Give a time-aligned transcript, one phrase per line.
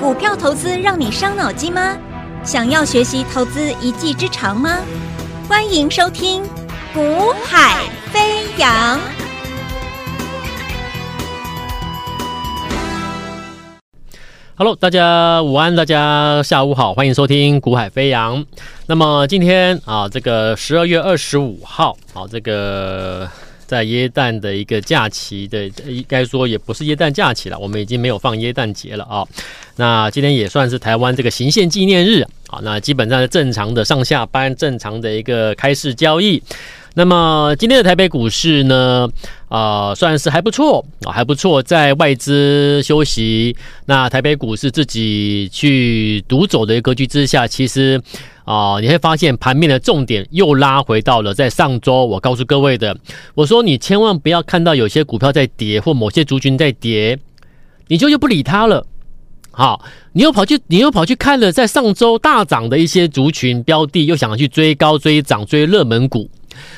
[0.00, 1.96] 股票投资让你伤脑筋吗？
[2.42, 4.78] 想要学习投资一技之长吗？
[5.48, 6.42] 欢迎收听
[6.92, 8.98] 《股海飞扬》。
[14.56, 18.38] Hello，大家午安，大家下午好，欢迎收听《股海飞扬》。
[18.86, 23.28] 那么今天啊，这个十二月二十五号，好，这个。
[23.74, 29.26] 在耶诞的一个假期的，应该说也不是耶诞假期了，我们已经没有放耶诞节了啊。
[29.74, 32.60] 那今天也算是台湾这个行宪纪念日啊。
[32.62, 36.40] 那基本上是正常的上下班，正常的一个开市交易。
[36.94, 39.08] 那么今天的台北股市呢，
[39.48, 41.60] 啊、算是还不错啊，还不错。
[41.60, 48.00] 在外资休息，那台北股市自己去独走的格局之下，其实。
[48.44, 52.94] 啊、你会发现盘面的重点又拉回到了在上周我告诉各位的，
[53.34, 57.18] 我说你千万不要看到有些股票在跌或某些族群在跌，
[57.88, 58.86] 你就又不理它了。
[59.50, 66.28] 好，你又跑去你又跑去看了在上周大涨的一些族群标的，又想要去追高追涨追热门股。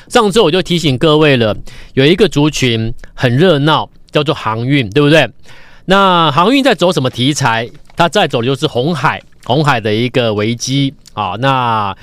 [0.07, 1.57] 上周我就提醒各位了，
[1.95, 5.29] 有一个族群很热闹，叫做航运，对不对？
[5.85, 7.69] 那航运在走什么题材？
[7.95, 9.21] 它在走的就是红海。
[9.47, 11.95] 红海的一个危机啊，那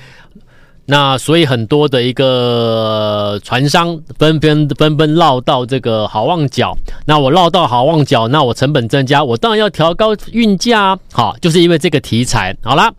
[0.87, 6.75] 那所以很多的一个船商纷纷纷纷绕到这个好望角，
[7.07, 12.57] 那我绕到好望角，那我成本增加，我当然要调高运价啊，好，就是因为这个题材。
[12.63, 12.91] 好啦，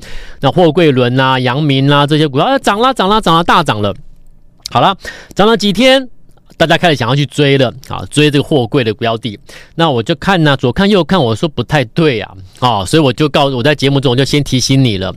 [0.42, 3.94] 那货柜轮啊、阳明啊这些股票啊涨啦涨啦涨啦大涨了，
[4.70, 4.96] 好了，
[5.34, 6.08] 涨了几天。
[6.58, 9.38] 大家开始想要去追了啊，追这个货柜的标的，
[9.76, 15.14] 那我就看呢、左看右看，我说不太对啊，啊，所以我就告诉我在节目中我就先提醒你了，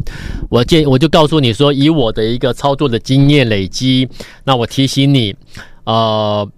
[0.51, 4.09] 我建我就告诉你说，以我的一个操作的经验累积，
[4.43, 5.37] 那我提醒你，
[5.85, 6.49] 呃，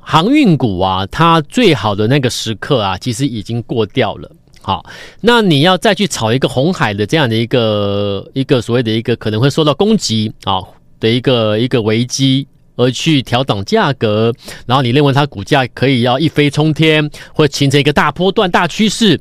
[0.00, 4.30] 航运股啊，它最好的那个时刻啊，其实已经过掉了，
[4.62, 4.86] 好，
[5.20, 10.62] 那你要再去炒一个红海的这样的一个一个所谓的一个可能会受到攻击啊
[10.98, 12.48] 的一个一个危机。
[12.76, 14.32] 而去调整价格，
[14.66, 19.20] 然后你认为它股价可以要一飞冲天，或形成一个大波段大趋势，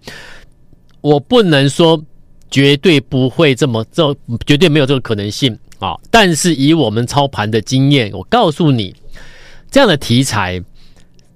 [1.01, 2.01] 我不能说
[2.49, 5.95] 绝对不会这么，这绝对没有这个可能性啊！
[6.09, 8.95] 但是以我们操盘的经验，我告诉你，
[9.69, 10.61] 这样的题材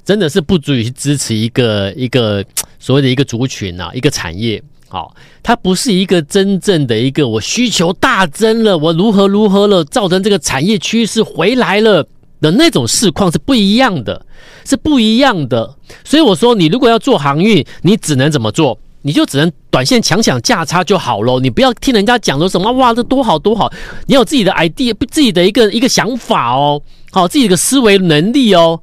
[0.03, 2.43] 真的是不足以去支持一个一个
[2.79, 4.61] 所谓的一个族群啊，一个产业。
[4.95, 5.13] 好，
[5.43, 12.07] 它不是一个真正的一个我需求大增了，我如何如何了，造成这个产业趋势回来了
[12.39, 14.25] 的那种市况是不一样的，
[14.63, 15.75] 是不一样的。
[16.05, 18.79] 所以我说，你如果要做航运，你只能怎么做？
[19.01, 21.41] 你就只能短线抢抢价差就好喽。
[21.41, 23.69] 你不要听人家讲说什么哇，这多好多好，
[24.07, 28.79] 你有自己的 idea，自己的一个一个想法哦，好，自己的思维能力哦。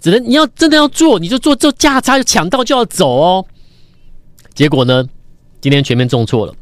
[0.00, 3.44] 只能你要真的要做，你就做做价差，就抢到就要走哦。
[4.54, 5.04] 结果呢？
[5.60, 6.54] 今天全面重挫了，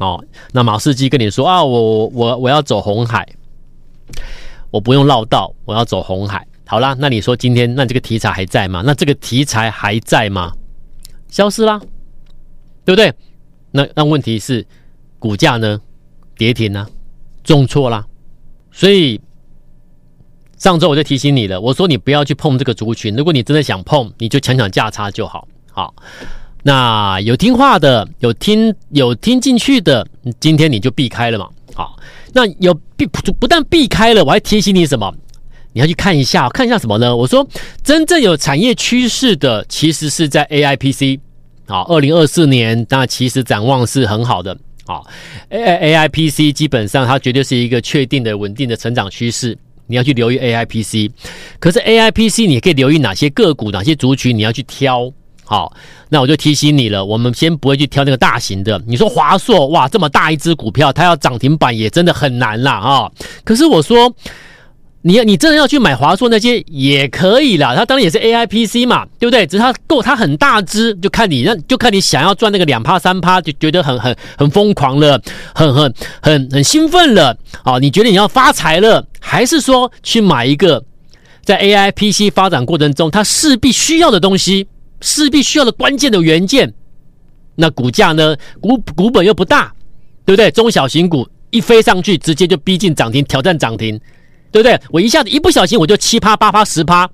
[0.00, 3.26] 哦，那马士基跟你说啊，我我我要走红海，
[4.70, 6.46] 我不用绕道，我要走红海。
[6.66, 8.82] 好啦，那你说今天那这个题材还在吗？
[8.84, 10.52] 那这个题材还在吗？
[11.28, 11.80] 消失啦，
[12.84, 13.12] 对不对？
[13.70, 14.66] 那那问题是
[15.18, 15.80] 股价呢？
[16.36, 16.86] 跌停呢？
[17.44, 18.06] 重挫啦。
[18.70, 19.20] 所以
[20.56, 25.94] 上周我就提醒你了，我说你不要去碰这个族群，如果你真的想碰，你就抢抢价差就好，好。
[26.62, 30.06] 那有听话的，有听有听进去的，
[30.40, 31.48] 今天你就避开了嘛。
[31.74, 31.96] 好，
[32.32, 35.14] 那有避不不但避开了，我还提醒你什么？
[35.72, 37.14] 你要去看一下，看一下什么呢？
[37.14, 37.46] 我说，
[37.84, 41.20] 真正有产业趋势的，其实是在 AIPC。
[41.66, 44.56] 好，二零二四年，那其实展望是很好的。
[44.86, 45.06] 好
[45.50, 49.56] ，AIPC 基本上它绝对是一个确定的、稳定的成长趋势。
[49.86, 51.10] 你要去留意 AIPC，
[51.58, 55.12] 可是 AIPC 你可以留意哪些个股、哪些族群，你要去挑。
[55.48, 55.72] 好，
[56.10, 58.78] 那我就提醒你了，我们先不会去挑那个大型的。
[58.86, 63.10] 你说华硕，哇，这么大一只股票，它要涨停板也真的很难啦啊、
[63.44, 64.12] 可是我说，
[65.00, 69.46] 你要你真的要去买华硕那些也可以啦，它当然也是 AIPC 嘛，对不对？
[69.46, 75.18] 只是它够它很大只，就看你那就看你想要赚那个两趴三趴，就觉得很很很疯狂了，
[75.54, 77.30] 很很很很兴奋了
[77.62, 77.80] 啊、哦！
[77.80, 80.84] 你觉得你要发财了，还是说去买一个
[81.42, 84.66] 在 AIPC 发展过程中它势必需要的东西？
[85.00, 86.72] 势必需要的关键的元件，
[87.54, 88.36] 那股价呢？
[88.60, 89.72] 股股本又不大，
[90.24, 90.50] 对不对？
[90.50, 93.98] 中小型股一飞上去，直接就逼近涨停，挑战涨停，
[94.50, 94.80] 对不对？
[94.90, 97.08] 我一下子一不小心，我就七趴八趴十趴。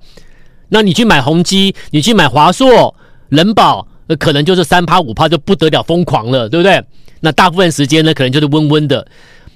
[0.69, 2.93] 那你去买宏基，你去买华硕、
[3.29, 6.83] 仁宝，那可能就是三趴五趴就不得了，疯狂了，对不对？
[7.21, 9.05] 那大部分时间呢，可能就是温温的。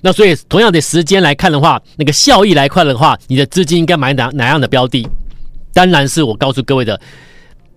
[0.01, 5.07] 那所以同样的时间来看的话，那个效益来看的话，你的资金应该买哪哪样的标的？
[5.73, 6.99] 当然是我告诉各位的。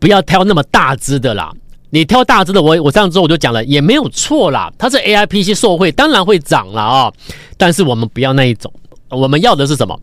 [0.03, 1.53] 不要挑那么大只的啦，
[1.91, 4.69] 你挑大只的，我我上次我就讲了，也没有错啦。
[4.77, 7.13] 它是 AIPC 受惠，当然会涨了啊、
[7.57, 8.73] 但是我们不要那一种，
[9.09, 9.97] 我们要的是什么？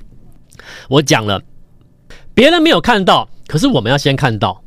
[0.87, 1.41] 我讲了，
[2.33, 4.63] 别人没有看到，可是我们要先看到。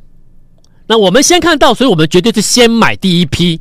[0.85, 3.59] 那我们先看到，所以我们绝对是先买第一批。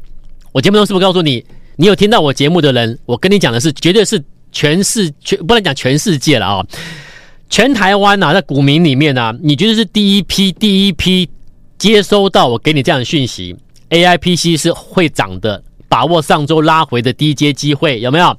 [0.53, 1.43] 我节目中是不是告诉你，
[1.77, 4.23] 你有听到我节目的人，我跟你讲的是，绝对是
[4.53, 6.67] 全世全不能讲全世界了啊、
[7.49, 11.31] 全台湾呐、啊，在股民里面呢、啊，你觉得是第一批，第一批。
[11.83, 13.57] 接收到我给你这样的讯息
[13.91, 18.39] ，AIPC 是会涨的，把握上周拉回的低阶机会，有没有？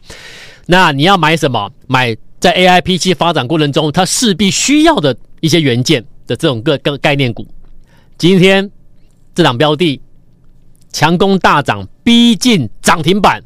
[0.65, 1.69] 那你要买什么？
[1.87, 7.45] 买在 AIPC 发展过程中，它势必需要的一些元件的这种个个概念股。
[8.17, 8.71] 今天
[9.35, 9.99] 这档标的
[10.93, 13.43] 强攻大涨，逼近涨停板。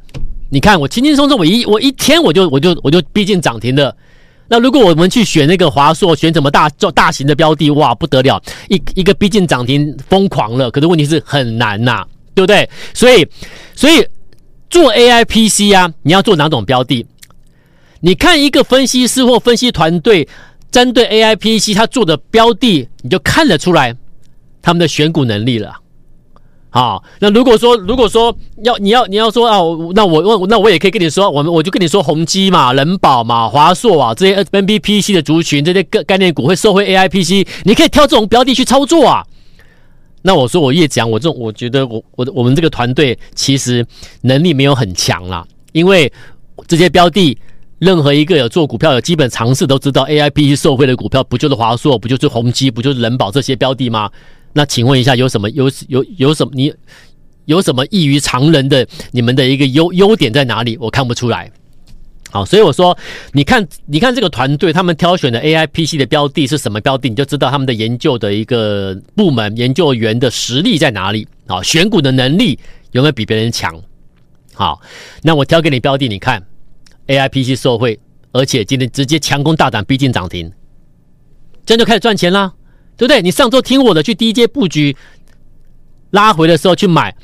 [0.52, 3.98] 你看我轻轻松松，我一我一天我就我就我就逼近涨停的。
[4.48, 10.72] 那如果我们去选那个华硕，选什么大做大型的标的，哇，不得了，一一个逼近涨停，疯狂了。
[10.72, 12.70] 可是问题是很难呐、对不对？
[12.94, 13.28] 所以，
[13.76, 14.06] 所以
[14.70, 17.06] 做 AIPC 啊，你要做哪种标的？
[18.00, 20.28] 你看一个分析师或分析团队
[20.72, 23.96] 针对 AIPC 他做的标的，你就看得出来
[24.62, 25.74] 他们的选股能力了。
[26.77, 28.31] 好，那如果说如果说
[28.63, 29.57] 要你要你要说啊，
[29.95, 39.25] 那我那我也可以跟你说，我们我就跟你说宏基嘛、人保嘛、华硕啊这些 NBPC 的族群，这些概概念股会受惠 AIPC，你可以挑这种标的去操作啊。
[40.21, 43.83] 那我说我越讲，我这种我觉得我我我们这个团队其实
[44.21, 46.13] 能力没有很强啦，因为
[46.68, 47.35] 这些标的
[47.79, 54.12] 任何一个有做股票有基本常识都知道，AIPC 受惠的股票不就是华硕，不就是宏基，不就是人保这些标的吗？
[54.57, 56.74] 那请问一下，有什么有有有什么你
[57.45, 60.75] 有什么异于常人的你们的一个优优点在哪里？
[60.81, 61.51] 我看不出来。
[62.31, 62.98] 好，所以我说，
[63.33, 71.62] 你看你看这个团队他们挑选的 AIPC 的标的是什么标的，你就知道他们的研究的一个部门研究员的实力在哪里啊？
[71.62, 72.57] 选股的能力
[72.94, 73.80] 有没有比别人强？
[74.56, 74.81] 好，
[75.21, 76.44] 那我挑给你标的，你看
[77.06, 78.00] AIPC 受惠，
[78.31, 80.51] 而且今天直接强攻大胆，逼近涨停，
[81.63, 82.51] 这样就开始赚钱啦。
[82.98, 83.22] 对不对？
[83.22, 84.96] 你上周听我的，去低阶布局，
[86.12, 87.16] 拉回的时候去买，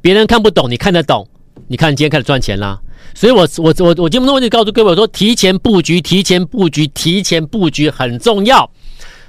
[0.00, 1.28] 别人看不懂，你看得懂。
[1.68, 2.80] 你看今天开始赚钱啦。
[3.14, 8.68] 所以我我我我节目中问题告诉各位，我说提前布局，提前布局，提前布局很重要。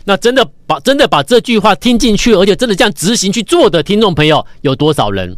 [0.06, 5.38] 那真的把真的把这句话听进去，而且真的这样执行去做的听众朋友有多少人？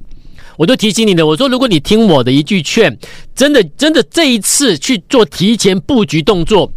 [0.56, 2.96] 我就提醒你的，我说如果你听我的一句劝，
[3.34, 6.72] 真的真的这一次去做提前布局动作。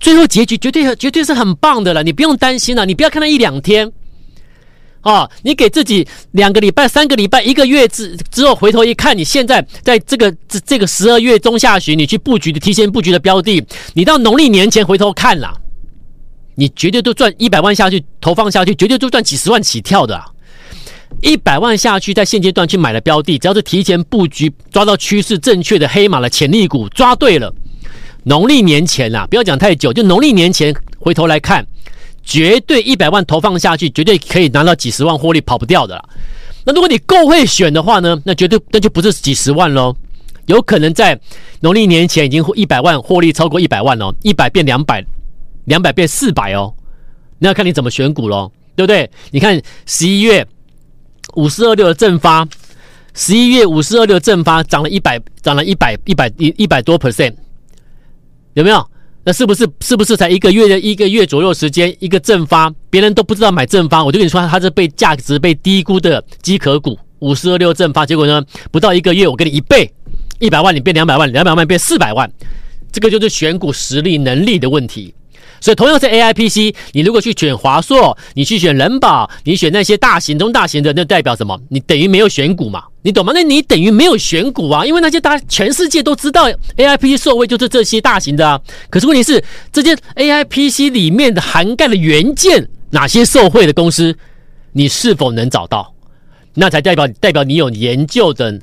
[0.00, 3.90] 最后结局绝对绝对是很棒的了，你不用担心了，你不要看那一两天，
[5.00, 13.64] 啊，你给自己两个礼拜、三个礼拜、一个月之之后回头一看，你现在在这个这这个十二月中下旬，你去布局的提前布局的标的，
[13.94, 15.58] 你到农历年前回头看了，
[16.54, 20.22] 你绝对都赚一百万下去投放下去，绝对都赚几十万起跳的，
[21.22, 27.54] 一百万下去在现阶段去买的标的，只要是提前布局抓到趋势正确的黑马的潜力股，抓对了。
[28.24, 31.66] 农历年前啦、不要讲太久，就农历年前回头来看，
[32.24, 36.04] 绝对一百万投放下去，绝对可以拿到几十万获利，跑不掉的啦。
[36.64, 39.94] 那如果你够会选的话呢，那绝对那就不是几十万喽，
[40.46, 41.18] 有可能在
[41.60, 45.04] 农历年前已经一百万获利超过一百万哦，一百变两百，
[45.66, 46.72] 两百变四百哦，
[47.38, 49.10] 那要看你怎么选股喽，对不对？
[49.30, 50.46] 你看十一月
[51.34, 52.48] 五四二六的正发，
[53.12, 57.34] 十一月五四二六正发涨了一百，涨了一百一百一一百多 percent。
[58.54, 58.84] 有没有？
[59.26, 69.90] 那是不是是不是才一个月的一个月左右时间，一个正方，别人都不知道买正方，我就跟你说，它是被价值被低估的机壳股，五四二六正发，结果呢，不到一个月，我给你一倍，
[70.40, 72.30] 一百万你变两百万，两百万变四百万，
[72.92, 75.14] 这个就是选股实力能力的问题。
[75.64, 81.58] 所以同样是 AIPC，你如果去选华硕，你去选人保，你选那些大型中大型的，那代表什么？
[81.70, 82.84] 你等于没有选股嘛？
[83.00, 83.32] 你懂吗？
[83.34, 88.60] 那你等于没有选股啊，因为那些大全世界都知道 AIPC 受惠就是这些大型的啊。
[88.90, 89.42] 可是问题是，
[89.72, 94.14] 这些 AIPC 里面的涵盖的元件，哪些受惠的公司，
[94.72, 95.94] 你是否能找到？
[96.52, 98.60] 那才代表代表你有研究的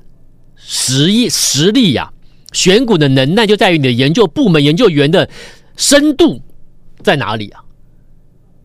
[0.56, 2.54] 实力实力呀、啊。
[2.54, 5.28] 选股的能耐就在于你的研究部门研究员的
[5.76, 6.40] 深度。
[7.02, 7.62] 在哪里啊？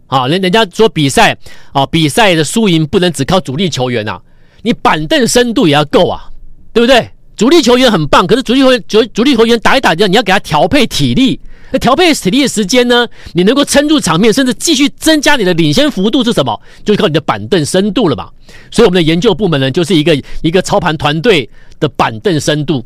[0.07, 1.37] 啊，人人家说比赛
[1.73, 4.21] 啊，比赛的输赢不能只靠主力球员呐，
[4.63, 6.31] 你板凳深度也要够啊，
[6.73, 7.11] 对不对？
[7.37, 11.39] 主力球员很棒，可是主力球员主主力球员打一打，你要给他调配体力，
[11.71, 13.07] 那调配体力的时间呢？
[13.35, 16.59] 你能够撑住场面，甚至继续增加你的领先幅度是什么？
[16.85, 18.31] 就是靠你的板凳深度了嘛。
[18.71, 22.83] 所以我们的研究部门呢，就是一个一个操盘团队的板凳深度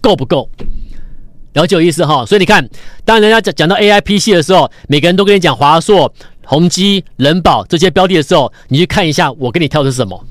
[0.00, 0.48] 够不够？
[1.54, 2.68] 了解有意思哈，所以你看，
[3.04, 6.12] 当人家讲讲到 AIPC 的时候，每个人都跟你讲华硕、
[6.44, 10.24] 宏基、人保这些标的的时候，你去看一下，我给你挑的是什么？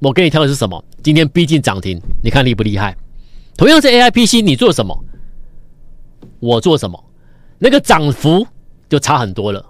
[0.00, 0.84] 我给你挑的是什么？
[1.02, 2.96] 今天逼近涨停，你看厉不厉害？
[3.56, 5.04] 同样是 AIPC，你做什么？
[6.40, 7.04] 我做什么？
[7.58, 8.46] 那个涨幅
[8.88, 9.64] 就差很多了。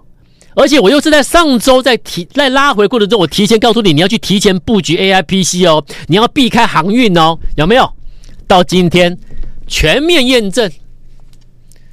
[0.55, 7.87] 而且我又是在上周在提在拉回过程中，我提前告诉你，你要去提前布局 AIPC 哦，你要避开航运哦，有没有？
[8.47, 9.15] 到今天
[9.69, 10.69] 全面验证。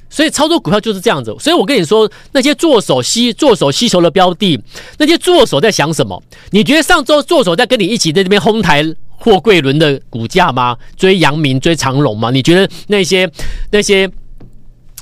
[0.09, 1.35] 所以操作股票就是这样子。
[1.37, 4.59] 所以我跟你说，那些做手吸做手吸筹的标的，
[4.97, 6.21] 那些做手在想什么？
[6.51, 10.77] 你觉得上周做手在跟你一起在这边哄抬货柜轮的股价吗？
[10.95, 12.31] 追阳明追长龙吗？
[12.31, 13.29] 你觉得那些
[13.69, 14.09] 那些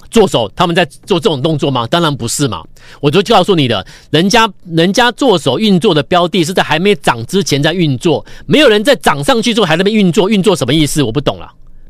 [0.09, 1.85] 做手他们在做这种动作吗？
[1.85, 2.63] 当然不是嘛！
[2.99, 11.03] 我就告诉你的，人家人家做手运作的标的是在还没涨之前在运作，没有人在涨上去之后还在那边运作，运作什么意思？
[11.03, 11.47] 我不懂了。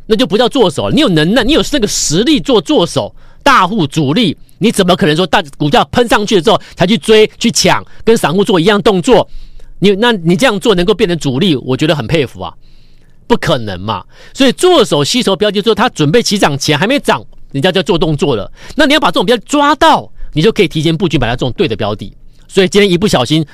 [0.07, 9.27] 那就不叫做手，你有能耐，你有那个实力做做手，大户主力，你怎么可能说大股价喷上去了之后才去追去抢，跟散户做一样动作？
[9.79, 12.53] 你那你这样做能够变成主力，我觉得很佩服啊，
[13.27, 14.03] 不可能嘛。
[14.33, 18.51] 所以做手吸筹标的之后，他准备起涨前还没涨，人家就做动作了。
[18.75, 22.15] 那你要把这种标的抓到，你就可以提前布局买到这种对的标的。
[22.47, 23.45] 所以今天一不小心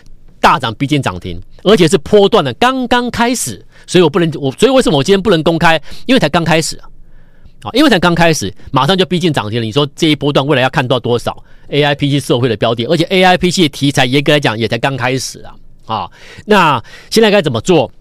[0.42, 3.66] 大涨逼近涨停，而且是波段的刚刚开始。
[3.88, 5.82] 所以我不能我，所以为什么我今天不能公开？
[6.06, 6.90] 因为才刚开始啊，
[7.64, 9.66] 啊，因为才刚开始，马上就逼近涨停了。
[9.66, 11.36] 你说这一波段未来要看到多少
[11.70, 12.86] AIPC 社会的标的？
[12.86, 15.56] 而且 AIPC 的题材严格来讲也才刚开始啊，
[15.86, 16.12] 啊，
[16.46, 17.92] 那现在该怎么做？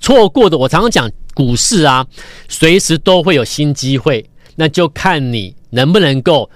[0.00, 2.04] 错过的，我常常讲股市啊，
[2.48, 6.50] 随时都会有新机会，那就看你能不能够，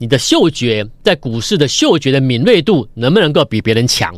[0.00, 4.14] 你的嗅觉在股市的嗅觉的敏锐度能不能够比别人强。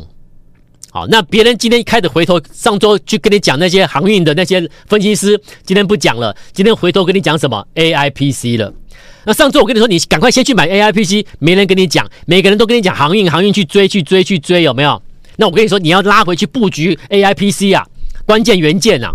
[0.89, 8.73] 好，那别人今天一开始回头，上周去跟你讲那些航运的那些分析师，今天不讲了，今天回头跟你讲什么 AIPC 了。
[9.25, 15.01] 那上周我跟你说，你赶快先去买 AIPC，没人跟你讲，每个人都跟你讲航运，航运去追去追去追，有没有？
[15.35, 17.85] 那我跟你说，你要拉回去布局 AIPC 啊，
[18.25, 19.11] 关键元件啊。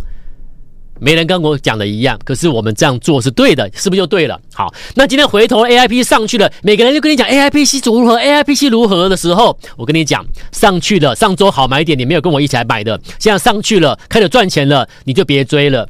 [1.01, 4.41] 没人跟我讲的一样，可是我们这样做是对的，是不是就对了？
[4.53, 15.89] 好，那今天回头 AIP 上去了，每个人就跟你讲 AIPC 如何，AIPC 如何的时候，我跟你讲上去了，上周好买点，你没有跟我一起来买的，现在上去了，开始赚钱了，你就别追了。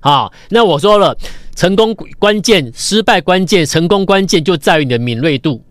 [0.00, 1.16] 好，那我说了，
[1.54, 5.62] 成功关键、失败关键、成功关键就在于你的敏锐度。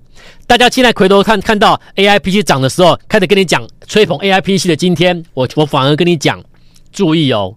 [0.48, 6.44] 大家现在回头看看到 AIPC 涨的时候，开始跟你讲吹捧 AIPC 的今天，我我反而跟你讲，
[6.92, 7.56] 注意哦。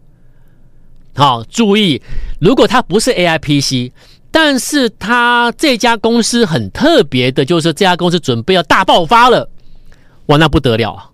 [1.19, 2.01] 好，注意，
[2.39, 3.91] 如果它不是 AIPC，
[4.31, 9.51] 但是它这家公司很特别的，就是这家公司准备要大爆发了，
[10.27, 11.11] 哇，那不得了啊！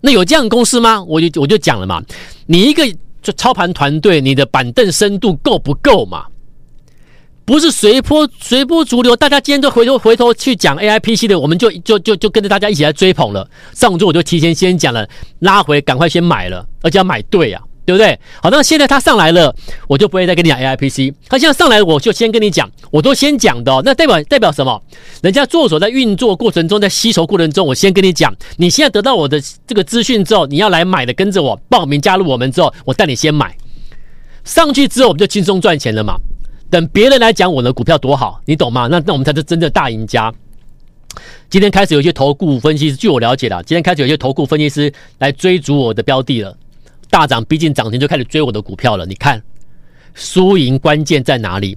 [0.00, 1.04] 那有这样的公司吗？
[1.04, 2.02] 我就我就讲了嘛，
[2.46, 2.82] 你一个
[3.20, 6.24] 就操盘团队，你的板凳深度够不够嘛？
[7.44, 13.46] 不是随波随波逐流，大家今天都回头回头去讲 AIPC 的，我们就就就就跟着大家一起来追捧了。
[13.74, 15.06] 上周我就提前先讲了，
[15.40, 17.62] 拉回赶快先买了，而且要买对啊。
[17.86, 18.18] 对不对？
[18.42, 19.54] 好，那现在它上来了，
[19.88, 21.14] 我就不会再跟你讲 AIPC。
[21.28, 23.80] 它现在上来，我就先跟你讲，我都先讲的。
[23.84, 24.82] 那代表代表什么？
[25.22, 28.34] 人家做手在运作过程中，在吸筹过程中，我先跟你讲。
[28.56, 33.56] 你现在得到我的这个资讯之后，你要来买的，跟着我报名加入我们之后，我带你先买。
[34.44, 36.16] 上去之后，我们就轻松赚钱了嘛。
[36.68, 38.88] 等别人来讲我的股票多好，你懂吗？
[38.90, 40.34] 那那我们才是真正大赢家。
[41.48, 46.56] 今天开始有些投顾分析师，据我了解了，今天开始有些投顾分析师来追逐我的标的了。
[47.16, 49.42] 大涨逼近涨停就开始追我的股票了，你看
[50.12, 51.74] 输赢关键在哪里？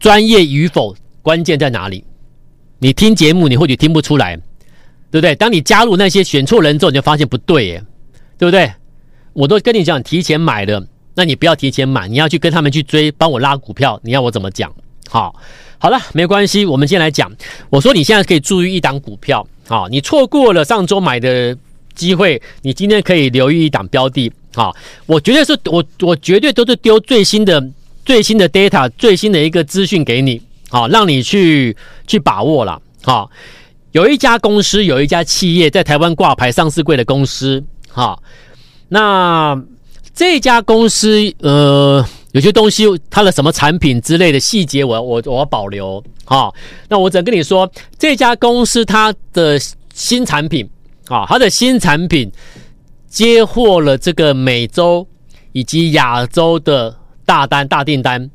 [0.00, 2.02] 专业与否关键在哪里？
[2.80, 4.36] 你听节目你或许听不出来，
[5.08, 5.36] 对不对？
[5.36, 7.84] 当你加入那些选错人之后，你就发现不对耶，
[8.36, 8.72] 对不对？
[9.34, 10.84] 我都跟你讲提前买的，
[11.14, 14.74] 那你不要提前买，你要去跟他们去追，帮我拉股票，你要我怎么讲？
[15.08, 15.32] 好，
[15.78, 17.30] 好了，没关系，我们先来讲。
[17.70, 21.56] 我说你现在可以注意一档股票，好，你错过了上周买的
[21.94, 24.32] 机会，你今天可以留意一档标的。
[24.54, 27.62] 好，我绝对是我我绝对都是丢最新的
[28.04, 31.74] 最新的 data 最新的一个资讯给你，好，让你去
[32.06, 32.80] 去把握了。
[33.02, 33.30] 好，
[33.92, 38.22] 有一家公司，有一家企业在台湾挂牌上市柜的公司，好，
[38.88, 39.58] 那
[40.14, 46.04] 这家公司呃有些东西它的什么产品之类的细节我，我我要保留。
[46.24, 46.54] 好，
[46.88, 49.58] 那我只能跟你说，这家公司它的
[49.94, 50.68] 新产品，
[51.08, 52.30] 啊，它的新产品。
[53.12, 55.06] 接获了这个美洲
[55.52, 58.30] 以及亚洲的大单大订单，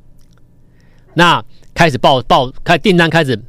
[1.16, 1.44] 那
[1.74, 3.42] 开始报报开订单开始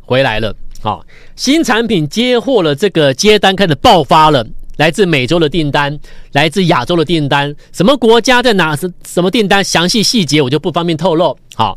[0.00, 0.54] 回来了。
[0.80, 5.98] 好，新产品接获了这个接单开始爆发了，来自美洲的订单，
[6.30, 11.36] 来自亚洲的订单，什么国家在哪什什么订单，详细细节我就不方便透露。
[11.56, 11.76] 好，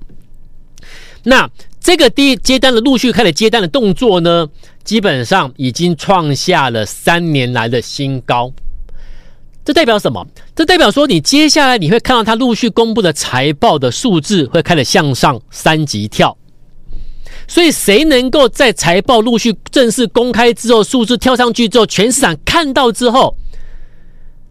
[1.24, 1.50] 那
[1.80, 4.48] 这个第接单的陆续开始接单的动作呢，
[4.84, 8.54] 基本上已经创下了三年来的新高。
[9.70, 10.26] 这代表什么？
[10.56, 16.36] 这代表说你接下来你会看到它陆续公布的财报的数字会开始向上三级跳。
[17.48, 23.38] 所以谁能够在财报陆续正式公开之后，数字跳上去之后，全市场看到之后，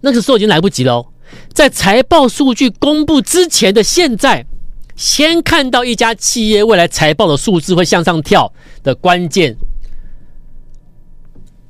[0.02, 1.04] 那个时候已经来不及了。
[1.52, 4.46] 在财报数据公布之前的现在，
[4.94, 8.52] 先看到一家企业未来财报的数字会向上跳
[8.84, 9.56] 的关键，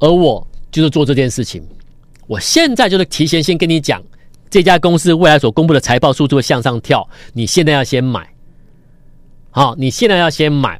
[0.00, 1.66] 而我就是做这件事情。
[2.28, 4.00] 我现在就是提前先跟你讲，
[4.50, 8.28] 这家公司未来所公布的财报数字会向上跳，你现在要先买。
[9.50, 10.78] 好，你现在要先买，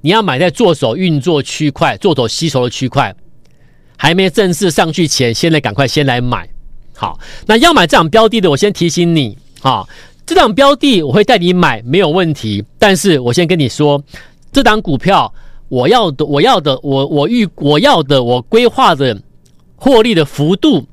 [0.00, 3.12] 你要买在做手运作区块、做手吸筹的区块，
[3.96, 6.48] 还没正式上去前，现在赶快先来买。
[6.94, 9.84] 好，那要买这档标的的，我先提醒你，啊，
[10.24, 12.64] 这档标的我会带你买，没有问题。
[12.78, 14.00] 但是我先跟你说，
[14.52, 15.34] 这档股票
[15.68, 19.20] 我要的，我要的，我我预我要的，我规划的。
[19.76, 20.86] 获利的幅度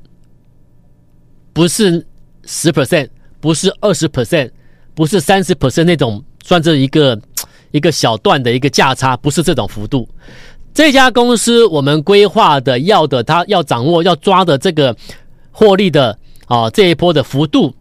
[1.52, 2.06] 不是
[2.44, 3.08] 十 percent，
[3.40, 4.50] 不是二十 percent，
[4.94, 7.20] 不是三十 percent 那种算这一个
[7.70, 10.08] 一个小段的一个价差，不是这种幅度。
[10.74, 14.96] 这家公司我们规划的要的，它要掌握要抓的这个
[15.50, 17.74] 获利的啊这一波的幅度，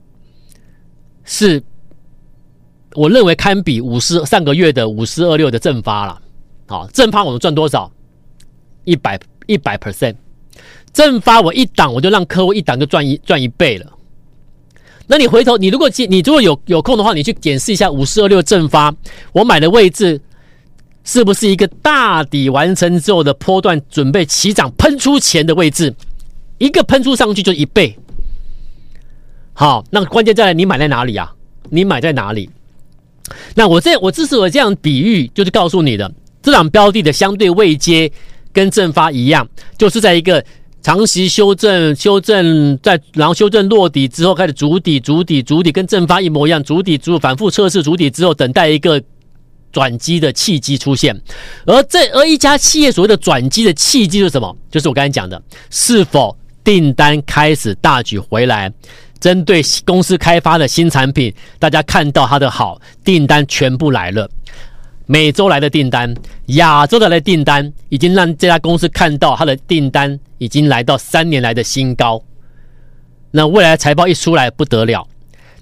[1.24, 1.64] 是
[2.94, 6.22] 我认为堪比五四上个月的五四二六的正发了。
[6.68, 7.92] 好，正发我们赚多少？
[8.84, 10.16] 一百一百 percent。
[10.94, 13.86] 正发我一档，我就让客户一档就赚一赚一倍了。
[15.08, 18.94] 那你回头，你如果记你如果有有空的话，你去检视一下五四二六正发，
[19.34, 20.22] 我买的位置
[21.04, 25.94] 是不是一个大底完成之后的波段准备起涨喷出前的位置？
[26.60, 27.98] 一个喷出上去就一倍。
[29.54, 31.34] 好，那关键在，你买在哪里啊？
[31.70, 32.50] 你买在哪里？
[33.56, 36.10] 那我这我之所以这样比喻，就是告诉你的，
[36.42, 38.10] 这档标的的相对位阶
[38.54, 40.44] 跟正发一样，就是在一个。
[40.82, 49.02] 长期修正，修正在，然后修正落底之后，开始筑底，筑底，筑底，跟正发一模一样，筑底，筑反复测试，筑底之后，等待一个
[49.72, 51.16] 转机的契机出现。
[51.66, 54.56] 而这而一家企业所谓的转机的契机是什么？
[54.72, 58.72] 就是我刚才讲的，是否订单开始大举回来，
[59.20, 64.28] 针对公司开发的新产品，大家看到它的好，订单全部来了。
[65.06, 66.14] 美洲来的订单，
[66.48, 72.22] 亚洲的来订单，已经让这家公司看到它的订单已经来到三年来的新高。
[73.32, 75.08] 那未来财报一出来不得了，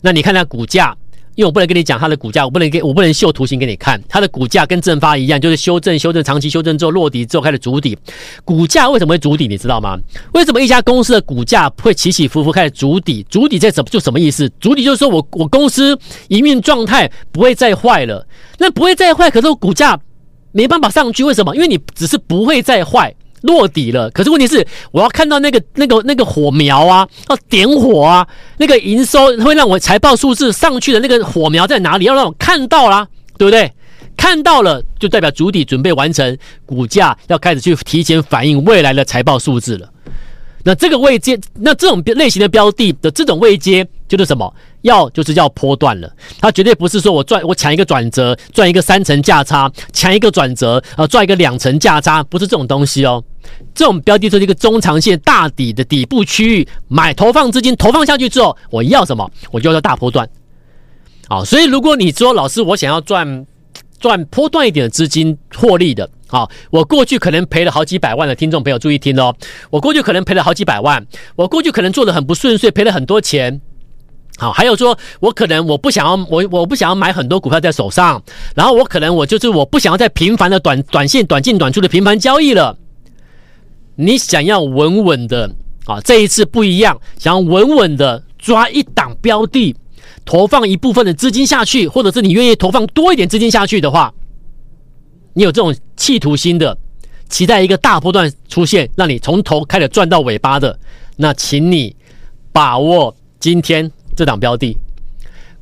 [0.02, 0.96] 那你看它股价。
[1.40, 3.98] 因为我不能跟你讲它的股价，我不能给我不能秀图形给你看。
[4.10, 7.98] 它的股价跟正发一样，就是修正、修正、长期修正之后落底之后开始筑底。
[8.44, 9.48] 股价为什么会筑底？
[9.48, 9.98] 你知道吗？
[10.34, 13.26] 为什么一家公司的股价会起起伏伏开始筑底？
[13.30, 13.88] 筑底在什么？
[13.90, 14.50] 就什么意思？
[14.60, 15.98] 筑底就是说我我公司
[16.28, 18.28] 营运状态不会再坏了。
[18.58, 19.98] 那不会再坏，可是我股价
[20.52, 21.56] 没办法上去，为什么？
[21.56, 23.16] 因为你只是不会再坏。
[23.42, 32.06] 落底了，可是问题是，我要看到那个、那个、那个火苗啊，要点火啊，那个营收会让我财报数字上去的那个火苗在哪里？
[32.06, 33.72] 要让我看到啦，对不对？
[34.18, 39.90] 看到了，就代表主体准备完成，股价要开始去提前反映未来的财报数字了。
[40.66, 44.54] 那这个位阶，那这种类型的标的的这种位阶，就是什么？
[44.82, 46.12] 要就是要波段了。
[46.40, 53.24] 它绝对不是说我赚我抢一个转折，赚一个三成价差，抢一个转折，呃，赚一个两成价差，不是这种东西哦。
[53.74, 59.30] 这种标的就是一个中长线大底的底部区域，买投放资金投放下去之后，我要什么？
[59.52, 60.28] 我就要大波段。
[61.28, 63.46] 好，所以如果你说老师，我想要赚
[64.00, 66.10] 赚波段一点的资金获利的。
[66.28, 69.36] 好，我过去可能赔了好几百万的听众朋友注意听哦，
[69.72, 71.04] 我过去可能赔了好几百万，
[71.36, 73.60] 我过去可能做的很不顺遂，赔了很多钱。
[74.40, 78.24] 好，还有说我可能我不想要我我不想要买很多股票在手上，
[78.56, 82.78] 然后我可能我就是我不想要再频繁的短短线短进短出的频繁交易了。
[83.96, 85.54] 你想要稳稳的
[85.86, 89.76] 啊，这一次不一样，想要稳稳的抓一档标的，
[90.24, 94.14] 投放一部分的资金下去，或者是你愿意投放多一点资金下去的话。
[95.34, 96.78] 你有这种企图心的，
[97.28, 100.80] 期待一个大波段出现，让你从头开始赚到尾巴的，
[101.18, 101.94] 那请你
[102.54, 104.76] 把握今天这档标的，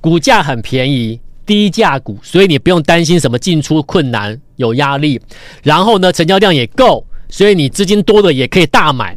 [0.02, 5.22] 股价很便宜，低价股，所以你不用担心什么进出困难有压力。
[5.62, 9.15] 然后呢，成交量也够，所以你资金多的也可以大买。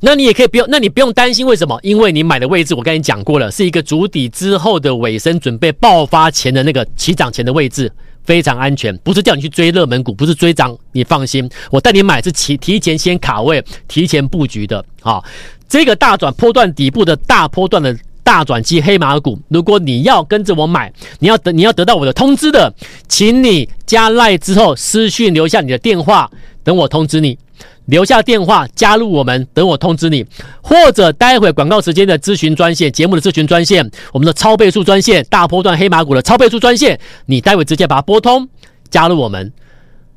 [0.00, 1.78] 那你也可以不用，那你不用担心为什么？
[1.82, 7.92] 因为你买的位置我跟你讲过了，是一个主底之后的尾声，准备爆发前的那个起涨前的位置。
[8.24, 15.22] 非常安全，不是叫你去追热门股，不是追涨，你放心，我带你买是提提前先卡位，提前布局的啊。
[15.68, 22.72] 这个大转波段底部的大波段的大转机黑马股，如果你要跟着我买，你要得你要得到我的通知的，
[23.08, 26.30] 请你加赖之后私讯留下你的电话，
[26.62, 27.38] 等我通知你。
[27.86, 30.24] 留下电话加入我们，等我通知你，
[30.62, 38.48] 或者待会广告时间的咨询专线，节目的咨询专线，我们的超倍数专线，大波段黑马股的超倍数专线，你待会直接把它拨通，
[38.88, 39.52] 加入我们，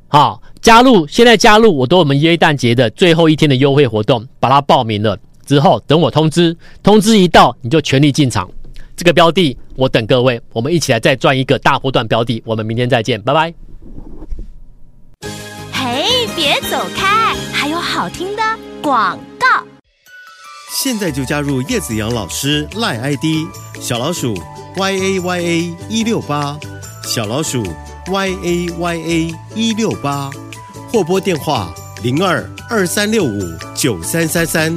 [0.06, 8.50] 好，加入，现在加入，我都我们耶诞节的最后一天的优惠活动，把它报名了之后，等我通知，通知一到你就全力进场，
[8.96, 13.54] 这个标的我等各位，我们一起来再赚一个大波段标的，我们明天再见，拜拜。
[15.72, 18.42] 嘿，别走开，还有好听的
[18.82, 19.46] 广告。
[20.72, 23.24] 现在就加入叶子阳老师赖 ID
[23.80, 24.34] 小老鼠
[24.76, 26.58] y a y a 一六八
[27.02, 27.64] 小老鼠
[28.08, 30.30] y a y a 一六八
[30.92, 33.40] 或拨电话零二二三六五
[33.74, 34.76] 九三三三